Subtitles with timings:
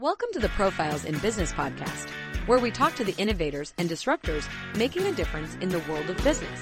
[0.00, 2.08] Welcome to the Profiles in Business podcast,
[2.46, 6.16] where we talk to the innovators and disruptors making a difference in the world of
[6.22, 6.60] business.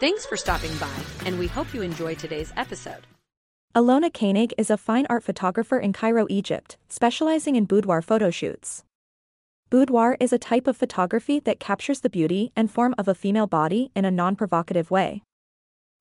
[0.00, 0.92] Thanks for stopping by,
[1.24, 3.06] and we hope you enjoy today's episode.
[3.74, 8.84] Alona Koenig is a fine art photographer in Cairo, Egypt, specializing in boudoir photo shoots.
[9.70, 13.46] Boudoir is a type of photography that captures the beauty and form of a female
[13.46, 15.22] body in a non provocative way.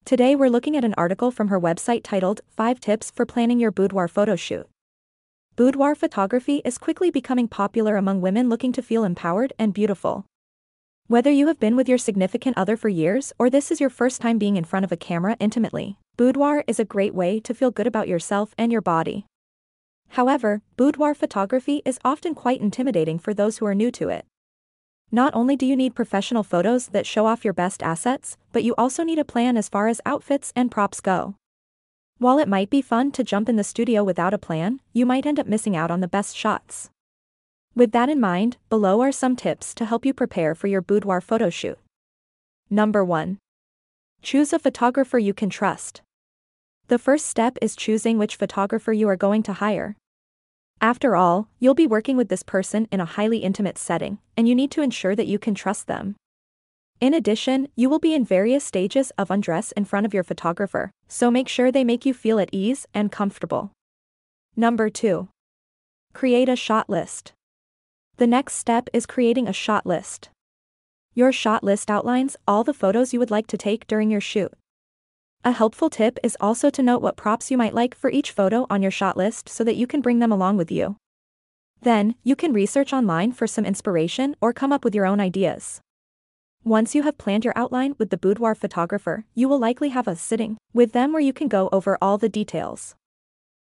[0.04, 3.72] Today, we're looking at an article from her website titled 5 Tips for Planning Your
[3.72, 4.68] Boudoir Photo Shoot.
[5.58, 10.26] Boudoir photography is quickly becoming popular among women looking to feel empowered and beautiful.
[11.08, 14.20] Whether you have been with your significant other for years or this is your first
[14.20, 17.72] time being in front of a camera intimately, boudoir is a great way to feel
[17.72, 19.28] good about yourself and your body.
[20.10, 24.26] However, boudoir photography is often quite intimidating for those who are new to it.
[25.10, 28.76] Not only do you need professional photos that show off your best assets, but you
[28.78, 31.36] also need a plan as far as outfits and props go.
[32.18, 35.26] While it might be fun to jump in the studio without a plan, you might
[35.26, 36.90] end up missing out on the best shots.
[37.76, 41.20] With that in mind, below are some tips to help you prepare for your boudoir
[41.20, 41.78] photo shoot.
[42.70, 43.38] Number 1.
[44.22, 46.02] Choose a photographer you can trust.
[46.88, 49.98] The first step is choosing which photographer you are going to hire.
[50.80, 54.56] After all, you'll be working with this person in a highly intimate setting, and you
[54.56, 56.16] need to ensure that you can trust them.
[57.02, 60.92] In addition, you will be in various stages of undress in front of your photographer,
[61.08, 63.72] so make sure they make you feel at ease and comfortable.
[64.56, 65.28] Number 2.
[66.14, 67.34] Create a shot list.
[68.16, 70.30] The next step is creating a shot list.
[71.14, 74.54] Your shot list outlines all the photos you would like to take during your shoot.
[75.44, 78.66] A helpful tip is also to note what props you might like for each photo
[78.70, 80.96] on your shot list so that you can bring them along with you.
[81.82, 85.82] Then, you can research online for some inspiration or come up with your own ideas.
[86.68, 90.16] Once you have planned your outline with the boudoir photographer, you will likely have a
[90.16, 92.96] sitting with them where you can go over all the details.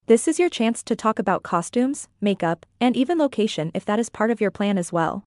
[0.08, 4.10] This is your chance to talk about costumes, makeup, and even location if that is
[4.10, 5.24] part of your plan as well.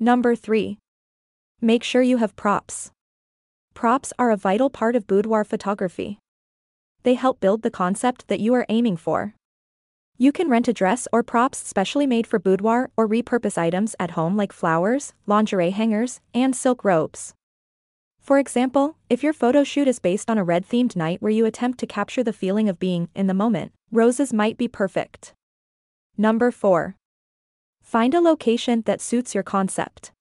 [0.00, 0.78] Number 3.
[1.60, 2.90] Make sure you have props.
[3.74, 6.20] Props are a vital part of boudoir photography.
[7.02, 9.34] They help build the concept that you are aiming for.
[10.22, 14.12] You can rent a dress or props specially made for boudoir or repurpose items at
[14.12, 17.34] home like flowers, lingerie hangers, and silk robes.
[18.20, 21.44] For example, if your photo shoot is based on a red themed night where you
[21.44, 25.34] attempt to capture the feeling of being in the moment, roses might be perfect.
[26.16, 26.94] Number 4.
[27.82, 30.12] Find a location that suits your concept.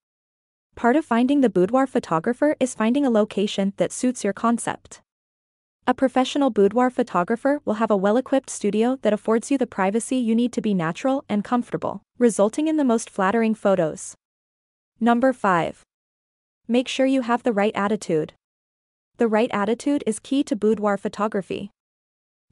[0.73, 5.03] Part of finding the boudoir photographer is finding a location that suits your concept.
[5.87, 10.35] A professional boudoir photographer will have a well-equipped studio that affords you the privacy you
[10.35, 14.15] need to be natural and comfortable, resulting in the most flattering photos.
[14.99, 15.81] Number 5.
[16.67, 18.33] Make sure you have the right attitude.
[19.17, 21.71] The right attitude is key to boudoir photography.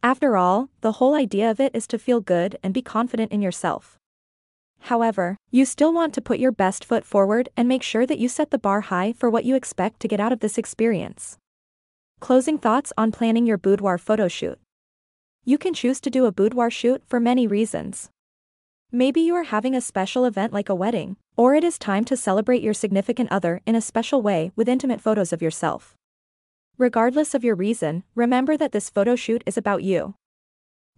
[0.02, 3.44] After all, the whole idea of it is to feel good and be confident in
[3.44, 3.98] yourself.
[4.80, 8.28] However, you still want to put your best foot forward and make sure that you
[8.28, 11.38] set the bar high for what you expect to get out of this experience.
[12.20, 14.60] Closing thoughts on planning your boudoir photo shoot.
[15.46, 18.10] You can choose to do a boudoir shoot for many reasons.
[18.92, 22.18] Maybe you are having a special event like a wedding, or it is time to
[22.18, 25.96] celebrate your significant other in a special way with intimate photos of yourself.
[26.78, 30.16] Regardless of your reason, remember that this photo shoot is about you.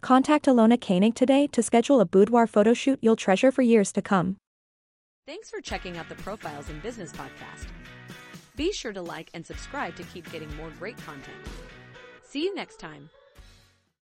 [0.01, 4.01] Contact Alona Koenig today to schedule a boudoir photo shoot you'll treasure for years to
[4.01, 4.37] come.
[5.27, 7.67] Thanks for checking out the Profiles in Business podcast.
[8.56, 11.38] Be sure to like and subscribe to keep getting more great content.
[12.23, 13.09] See you next time.